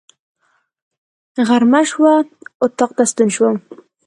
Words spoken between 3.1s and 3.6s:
ستون شوم.